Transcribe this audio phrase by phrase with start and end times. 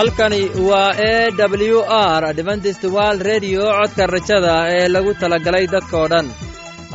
[0.00, 1.30] halkani waa e
[1.72, 1.80] w
[2.18, 6.26] r adventist wald redio codka rajada ee lagu talagalay dadkoo dhan.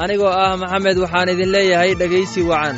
[0.03, 2.77] Anigoo ah maxamed waxaan idin leeyahay dhegaysi wacan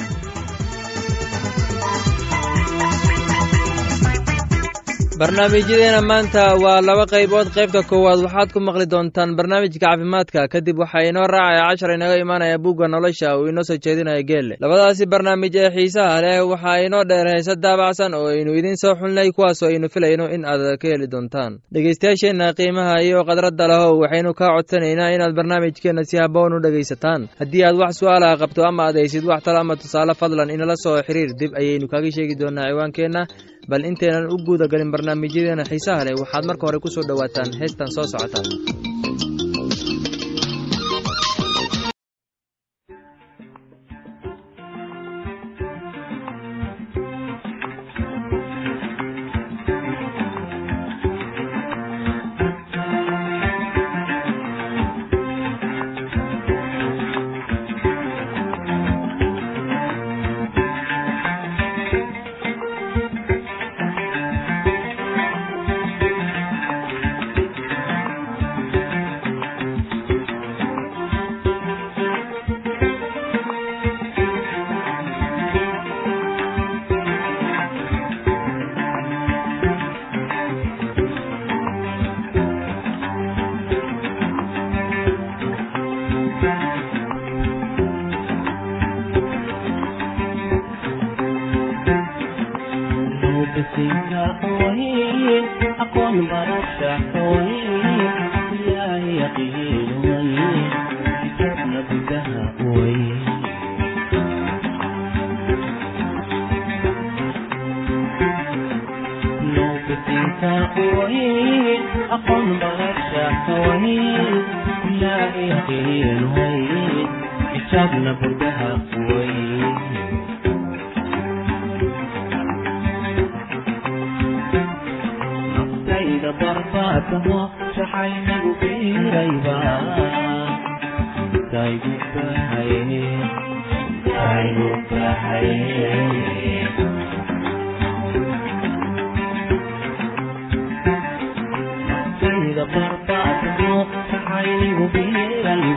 [5.19, 7.47] barnaamijyadeena maanta waa laba qaybood.
[7.55, 10.47] Qaybta koowaad waxaad ku maqli doontaan barnaamijka caafimaadka.
[10.53, 14.55] Kadib waxaa inoo raacaya cashar inaga imaanaya bugga nolosha uu inoo soo jeedinaya geelle.
[14.61, 19.31] Labadaasi barnaamij ee xiisaha leh waxaa inoo dheer heese daabacsan oo aynu idiin soo xulnay
[19.31, 21.57] kuwaasoo aynu filayno in aad ka heli doontaan.
[21.73, 27.21] Dhegaystayaasheenna qiimaha iyo khadradda lahow waxaynu kaa codsanaynaa inaad barnaamijkeenna si haboon u dhegaysataan.
[27.39, 31.01] Haddii aad wax su'aalaha qabto ama aad haysid wax talo ama tusaale fadlan inala soo
[31.07, 33.21] xiriir dib ayaynu kaaga sheegi doonaa ciwaankeenna
[33.69, 37.89] bal intaynan u guuda galin barnaamijyadeena xiisaha leh waxaad marka hore ku soo dhowaataan heestan
[37.95, 38.39] soo socota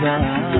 [0.01, 0.60] ciudad.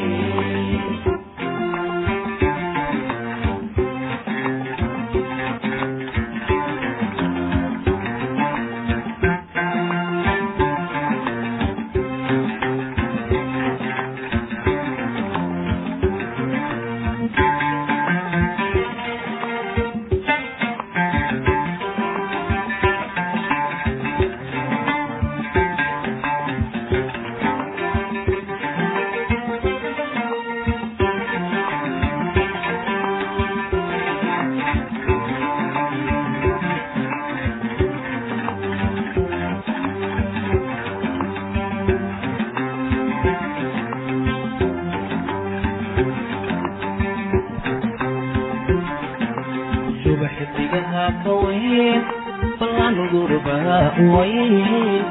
[54.09, 55.01] ويه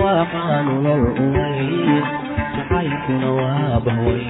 [0.00, 1.66] waaqan lol umay
[2.56, 4.24] jacaylkuna waa bahway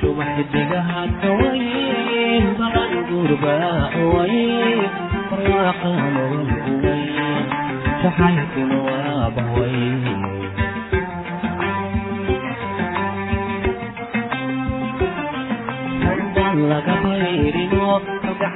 [0.00, 3.56] subaxdigaha kawayn baqan gurba
[4.12, 4.36] way
[5.50, 6.36] waaqan lol
[6.70, 7.04] umay
[8.02, 9.78] jacaylkuna waa bahway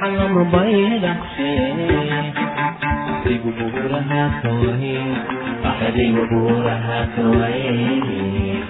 [0.01, 1.51] kalgacan lama baydhaqshe
[3.13, 5.09] adigu buuraha kawayn
[5.85, 8.65] adigu buuraha kawayn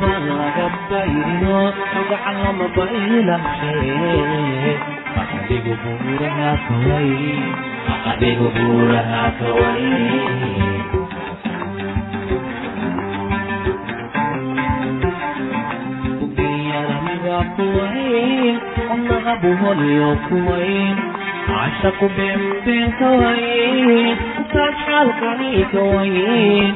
[0.00, 1.58] baan laga bayrino
[1.92, 3.74] kalgacan lama baydhaqshe
[5.22, 7.42] adigu buuraha kawayn
[8.12, 10.71] adigu buuraha kawayn
[19.42, 20.96] buholiyo kuwayn
[21.48, 23.88] cashaqu beenbeen kawayn
[24.40, 26.74] intaad xaalkani kawayn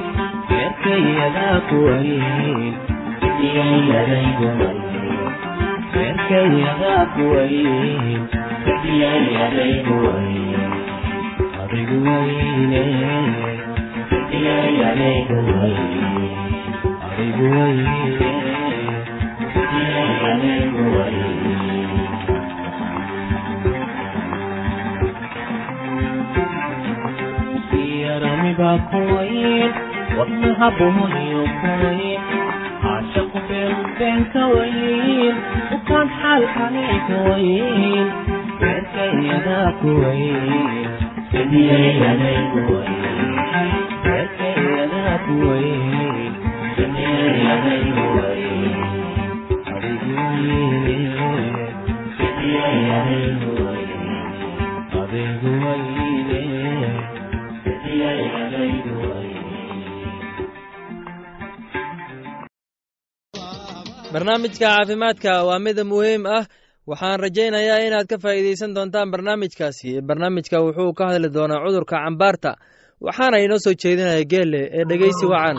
[0.51, 2.75] beerkayadaa kuwayn
[3.47, 4.29] iyayaday
[5.95, 8.23] beerkayadaa kuwayn
[8.93, 10.73] iyayaday kuwayn
[11.63, 12.85] adigu wayne
[14.39, 15.79] iyayaday kuwayn
[17.09, 18.37] adigu wayne
[28.59, 29.73] yaramiba kuwayn
[30.19, 32.21] wadnaha buhoniyo kuwayn
[32.83, 35.35] caashaqu beenbeen kawayn
[35.77, 38.07] ukaan xaalkani kawayn
[38.61, 40.89] beerkayadaa kuwayn
[41.33, 43.73] sidiyayaday kuwayn
[44.05, 46.33] beerkayadaa kuwayn
[46.77, 47.83] sidiyayaday
[53.45, 53.86] kuwayn
[64.17, 66.45] barnaamijka caafimaadka waa mid muhiim ah.
[66.91, 70.01] Waxaan rajaynayaa inaad ka faa'iidaysan doontaan barnaamijkaasi.
[70.09, 72.51] Barnaamijka wuxuu ka hadli doonaa cudurka cambaarta
[73.07, 75.59] waxaana inoo soo jeedinaya geelle ee dhegeysi wacan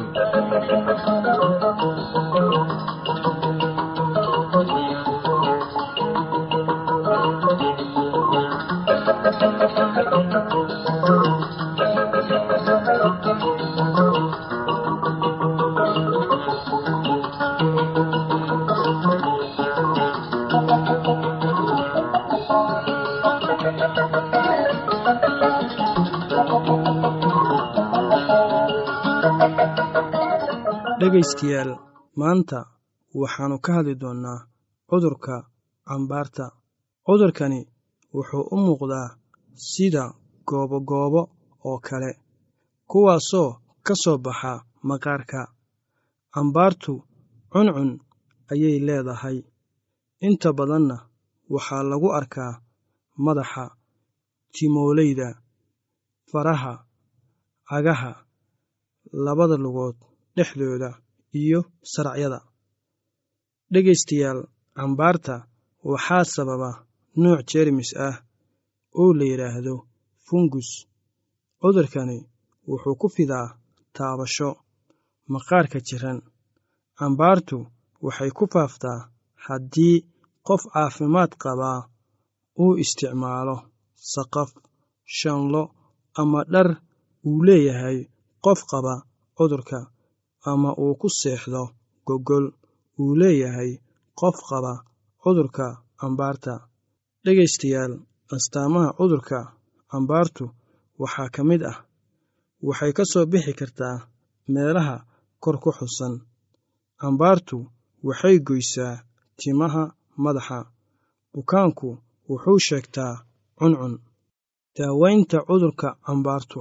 [30.99, 31.71] dhegaystayaal
[32.19, 32.59] maanta
[33.21, 34.39] waxaannu ka hadli doonnaa
[34.89, 35.35] cudurka
[35.87, 36.45] cambaarta.
[37.07, 37.59] Cudurkani
[38.15, 39.07] wuxuu u muuqdaa
[39.69, 40.03] sida
[40.47, 41.21] goobogoobo
[41.69, 42.11] oo kale
[42.91, 43.49] kuwaasoo
[43.85, 44.51] ka soo baxa
[44.89, 45.41] maqaarka.
[46.33, 46.93] Cambaartu
[47.51, 47.89] cuncun
[48.51, 49.37] ayay leedahay.
[50.27, 50.97] Inta badanna
[51.53, 52.53] waxaa lagu arkaa
[53.25, 53.63] madaxa
[54.53, 55.27] timoolayda
[56.29, 56.73] faraha
[57.69, 58.11] cagaha
[59.25, 59.95] labada lugood
[60.37, 60.89] dhexdooda
[61.41, 61.59] iyo
[61.93, 62.39] saracyada.
[63.73, 64.39] Dhegaystayaal
[64.77, 65.35] cambaarta
[65.91, 66.69] waxaa sababa
[67.21, 68.15] nuuc jeermis ah
[69.01, 69.75] oo la yidhaahdo
[70.27, 70.69] fungus.
[71.61, 72.17] Cudurkani
[72.69, 73.47] wuxuu ku fidaa
[73.95, 74.49] taabasho
[75.33, 76.19] maqaarka jiran.
[76.99, 77.57] Cambaartu
[78.05, 78.99] waxay ku faaftaa
[79.45, 79.95] haddii
[80.47, 81.79] qof caafimaad qabaa
[82.63, 83.55] uu isticmaalo
[84.13, 84.49] saqaf
[85.17, 85.63] shanlo
[86.21, 86.67] ama dhar
[87.27, 87.97] uu leeyahay
[88.45, 88.93] qof qaba
[89.37, 89.79] cudurka
[90.51, 91.63] ama uu ku seexdo
[92.07, 92.45] gogol
[93.01, 93.71] uu leeyahay
[94.19, 94.73] qof qaba
[95.21, 95.65] cudurka
[95.99, 96.53] cambaarta
[97.23, 97.93] dhegaystayaal
[98.35, 99.39] astaamaha cudurka
[99.91, 100.45] cambaartu
[101.01, 101.77] waxaa ka mid ah.
[102.67, 103.97] Waxay ka soo bixi kartaa
[104.53, 104.95] meelaha
[105.43, 106.13] kor ku xusan.
[107.01, 107.57] Cambaartu
[108.07, 108.95] waxay goysaa
[109.39, 109.83] timaha
[110.23, 110.59] madaxa.
[111.33, 111.89] Bukaanku
[112.29, 113.13] wuxuu sheegtaa
[113.57, 113.93] cuncun.
[114.75, 116.59] Daawaynta cudurka cambaartu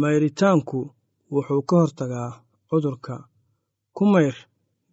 [0.00, 0.78] mayritaanku
[1.34, 2.30] wuxuu ka hortagaa
[2.72, 3.16] cudurka.
[3.96, 4.36] Ku mayr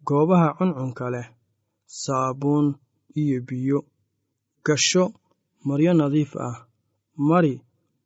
[0.06, 1.28] goobaha cuncunka leh
[2.02, 2.66] saabuun
[3.20, 3.78] iyo biyo.
[4.66, 5.04] Gasho
[5.66, 6.56] maryo nadiif ah.
[7.28, 7.54] Mari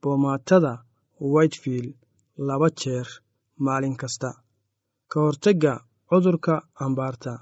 [0.00, 0.72] boomaatada
[1.32, 1.94] whitefield
[2.46, 3.08] laba jeer
[3.64, 4.30] maalin kasta.
[5.10, 5.72] Ka hortagga
[6.08, 7.32] cudurka cambaarta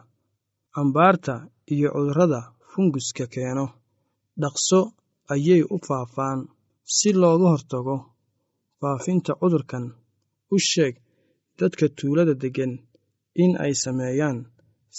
[0.74, 1.34] cambaarta
[1.74, 3.66] iyo cudurrada funguska keeno.
[4.40, 4.80] Dhaqso
[5.32, 6.40] ayay u faafaan
[6.96, 7.96] si looga hortago
[8.80, 9.84] faafinta cudurkan.
[10.54, 10.94] U sheeg
[11.62, 12.72] dadka tuulada deggan
[13.42, 14.38] in ay sameeyaan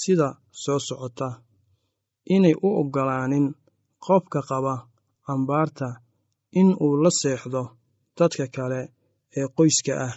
[0.01, 0.27] sida
[0.63, 1.29] soo socota
[2.35, 3.45] inay u oggolaanin
[4.05, 4.75] qofka qaba
[5.25, 5.87] cambaarta
[6.59, 7.61] in uu la seexdo
[8.17, 8.81] dadka kale
[9.39, 10.13] ee qoyska ah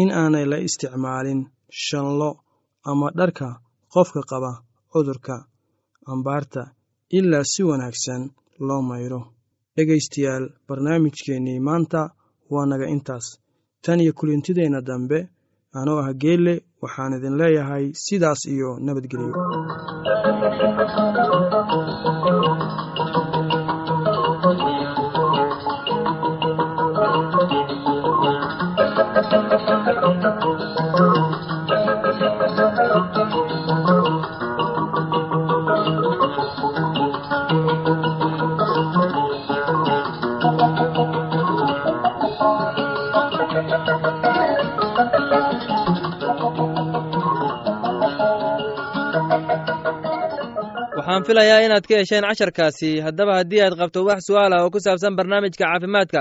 [0.00, 1.40] in aanay la isticmaalin
[1.84, 2.30] shanlo
[2.90, 3.48] ama dharka
[3.92, 4.52] qofka qaba
[4.92, 5.36] cudurka
[6.06, 6.62] cambaarta
[7.18, 8.22] ilaa si wanaagsan
[8.66, 9.20] loo mayro.
[9.76, 12.00] Dhegaystayaal barnaamijkeennii maanta
[12.52, 13.26] waa naga intaas.
[13.84, 15.18] Tan iyo kulintideenna dambe
[15.80, 19.32] anoo ah geelle waxaan idin leeyahay sidaas iyo nabadgelyo
[51.28, 52.90] filayaa inaad ka hesheen casharkaasi.
[53.06, 56.20] Haddaba haddii aad qabto wax su'aal ah oo ku saabsan barnaamijka caafimaadka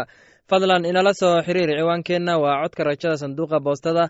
[0.50, 4.04] fadlan inala soo xiriir ciwaankeenna waa codka rajada sanduuqa boostada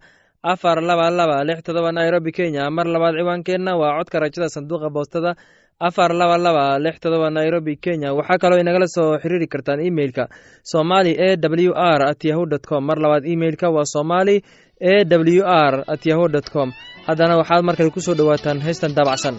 [0.54, 2.64] afar laba laba lix todoba nairobi kenya.
[2.78, 5.32] Mar labaad ciwaankeenna waa codka rajada sanduuqa boostada
[5.88, 8.10] afar laba laba lix todoba nairobi kenya.
[8.18, 10.24] Waxaa kaloo inagala soo xiriiri kartaan imeilka
[10.74, 12.82] somali e w r at yahu dt com.
[12.90, 14.36] Mar labaad imeilka waa somali
[14.94, 16.70] e w r at yahu dt com.
[17.08, 19.36] Haddana waxaad markale ku soo dhowaataan heystan daabacsan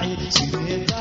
[0.00, 0.95] raaci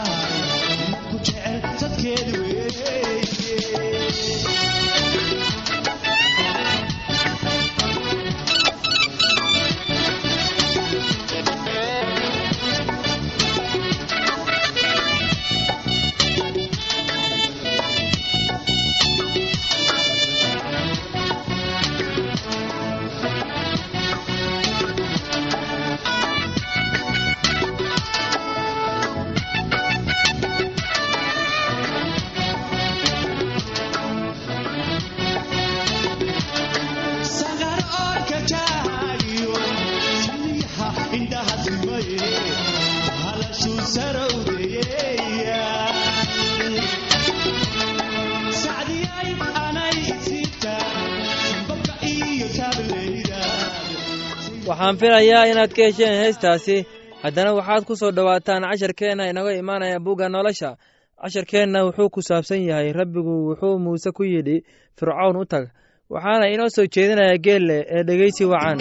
[54.68, 56.78] waxaan filayaa inaad ka hesheen heestaasi.
[57.24, 60.78] Haddana waxaad ku soo dhowaataan casharkeenna inaga imaanaya bugga nolosha.
[61.22, 64.64] Casharkeenna wuxuu ku saabsan yahay rabbigu wuxuu muuse ku yidhi
[64.98, 65.66] fircown u tag.
[66.10, 68.80] Waxaana inoo soo jeedinaya geelle ee dhegeysi wacan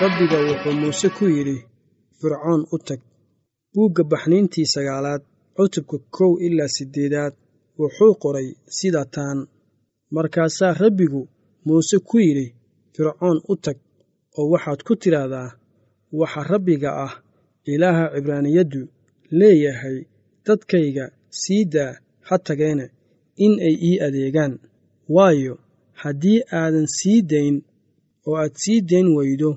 [0.00, 1.56] rabbiga wuxuu muuse ku yidhi
[2.20, 3.00] fircoon u tag
[3.74, 5.22] buugga baxniintii sagaalaad
[5.56, 7.34] cutubka kow ilaa siddeedaad
[7.80, 9.38] wuxuu qoray sida taan.
[10.14, 11.22] Markaasaa rabbigu
[11.66, 12.46] muuse ku yidhi
[12.94, 13.78] fircoon u tag
[14.38, 15.48] oo waxaad ku tidhaahdaa
[16.20, 17.12] waxa rabbiga ah
[17.72, 18.80] ilaaha cibraaniyaddu
[19.38, 19.98] leeyahay
[20.46, 21.04] dadkayga
[21.40, 21.92] sii daa
[22.28, 22.86] ha tageene
[23.44, 24.54] in ay ii adeegaan.
[25.14, 25.54] Waayo
[26.02, 27.56] haddii aadan sii dayn
[28.26, 29.50] oo aad sii dayn weydo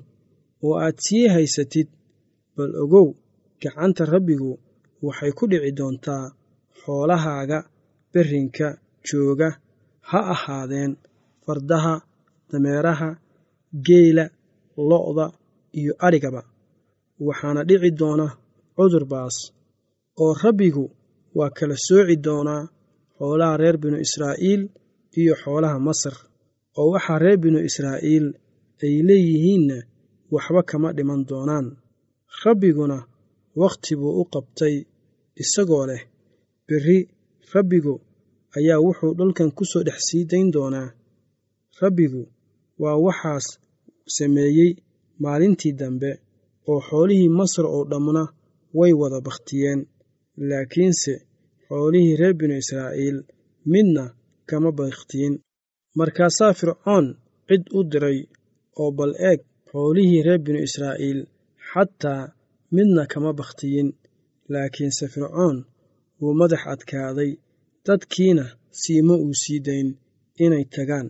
[0.66, 1.88] oo aad sii haysatid
[2.56, 3.08] bal ogow
[3.62, 4.52] gacanta rabbigu
[5.06, 6.26] waxay ku dhici doontaa
[6.82, 7.58] xoolahaaga
[8.14, 8.68] berrinka
[9.08, 9.50] jooga.
[10.10, 10.92] Ha ahaadeen
[11.46, 11.94] fardaha
[12.50, 13.10] dameeraha
[13.88, 14.26] geela
[14.90, 15.26] lo'da
[15.80, 16.42] iyo adhigaba
[17.28, 18.28] waxaana dhici doona
[18.76, 19.36] cudur baas
[20.22, 20.86] oo rabbigu
[21.38, 22.64] waa kala sooci doonaa
[23.18, 24.62] xoolaha reer binu israa'iil
[25.20, 26.16] iyo xoolaha masar.
[26.80, 28.26] Oo waxaa reer binu israa'iil
[28.86, 29.78] ay leeyihiinna
[30.34, 31.68] waxba kama dhiman doonaan.
[32.44, 32.98] Rabbiguna
[33.62, 34.76] wakhti buu u qabtay
[35.42, 36.02] isagoo leh
[36.68, 37.00] berri.
[37.54, 37.94] Rabbigu
[38.58, 40.90] ayaa wuxuu dhulkan ku soo dhex sii dayn doonaa.
[41.82, 42.22] Rabbigu
[42.82, 43.46] waa waxaas
[44.16, 44.72] sameeyey
[45.24, 46.12] maalintii dambe
[46.72, 48.24] oo xoolihii masar oo dhammuna
[48.78, 49.82] way wada bakhtiyeen
[50.50, 51.14] laakiinse
[51.68, 53.18] xoolihii reer binu israa'iil
[53.72, 54.04] midna
[54.50, 55.34] kama bakhtiyin.
[55.98, 57.06] Markaasaa fircoon
[57.48, 58.20] cid u diray
[58.82, 59.40] oo bal eeg
[59.74, 61.20] xoolihii reer binu israa'iil
[61.70, 62.24] xataa
[62.76, 63.90] midna kama bakhtiyin.
[64.54, 65.58] Laakiinse fircoon
[66.22, 67.32] wuu madax adkaaday
[67.88, 68.46] dadkiina
[68.82, 69.88] siima uu sii dayn
[70.46, 71.08] inay tagaan.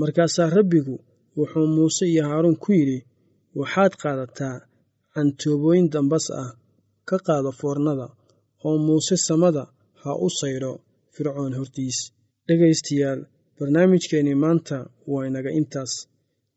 [0.00, 0.96] Markaasaa rabbigu
[1.38, 2.98] wuxuu muuse iyo haaruun ku yidhi
[3.58, 4.56] waxaad qaadataa
[5.14, 6.50] cantoobooyin dambas ah
[7.08, 8.06] ka qaado foornada
[8.66, 9.62] oo muuse samada
[10.02, 10.72] ha u saydho
[11.14, 11.98] fircoon hortiis
[12.46, 13.20] dhegaystayaal
[13.58, 14.76] barnaamijkeennii maanta
[15.12, 15.92] waa inaga intaas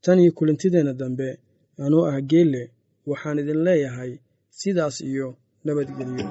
[0.04, 1.28] tan iyo kulantideenna dambe
[1.86, 2.64] anuu ah geelle
[3.10, 4.12] waxaan idin leeyahay
[4.60, 5.28] sidaas iyo
[5.66, 6.26] nabadgelyo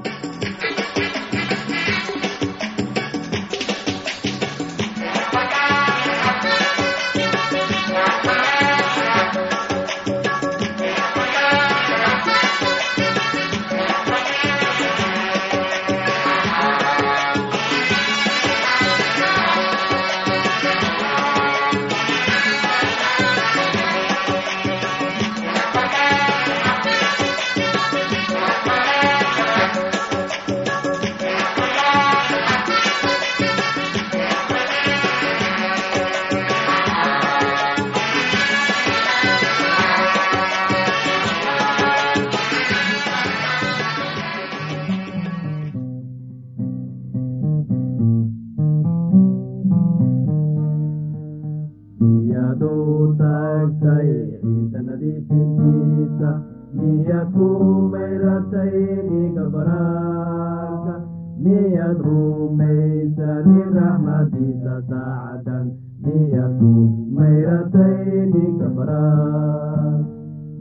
[64.27, 65.67] xaqiiqadiisa saacadan
[66.03, 66.71] niyadku
[67.17, 69.05] mayrantayni kabra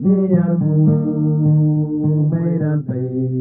[0.04, 0.75] niyadku
[2.32, 3.35] mayrantay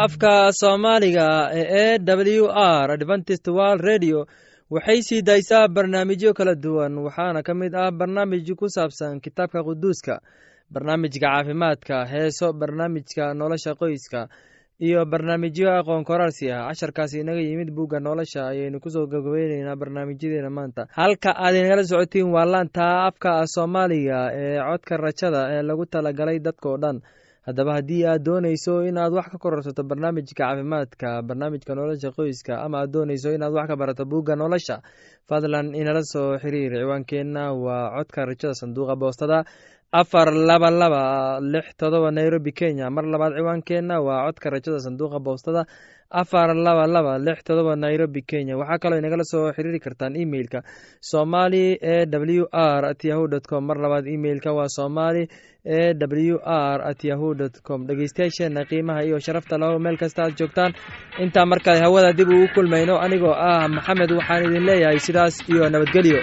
[0.00, 4.26] afka soomaaliga ee w r adventist world radio
[4.70, 6.98] waxay sii daysaa barnaamijyo kala duwan.
[6.98, 10.20] Waxaana ka mid ah barnaamij ku saabsan kitaabka quduuska
[10.72, 14.28] barnaamijka caafimaadka heeso barnaamijka nolosha qoyska
[14.80, 16.68] iyo barnaamijyo aqoon korarsi ah.
[16.68, 20.86] Casharkaasi inaga yimid bugga nolosha ayaynu ku soo gabagabeyneynaa barnaamijyadeena maanta.
[20.90, 26.76] Halka aad inagala socotiin waa laanta afka soomaaliga ee codka rajada ee lagu talagalay dadkao
[26.78, 27.00] dhan
[27.46, 32.90] haddaba haddii aad doonayso inaad wax ka kororsato barnaamijka caafimaadka barnaamijka nolosha qoyska ama aad
[32.94, 34.76] doonayso inaad wax ka barato buugga nolosha
[35.28, 39.38] fadlan inala soo xiriir ciwaankeenna waa codka rajada sanduuqa boostada
[40.00, 41.02] afar laba laba
[41.52, 42.86] lix todoba nairobi kenya.
[42.90, 45.62] Mar labaad ciwaankeenna waa codka rajada sanduuqa boostada
[46.20, 48.56] afar laba laba lix todoba nairobi kenya.
[48.60, 50.60] Waxaa kaloo inagala soo xiriiri kartaan emeilka
[51.00, 53.64] somali e w r at yahu dt com.
[53.66, 55.22] Mar labaad emeilka waa somali
[55.64, 57.86] e w r at yahu dt com.
[57.86, 60.72] Dhegeystayaasheena qiimaha iyo sharafta laho meel kasta aad joogtaan.
[61.18, 66.20] Intaa markale hawada dib ugu kulmayno anigoo ah maxamed waxaan idin leeyahay sidaas iyo nabadgelyo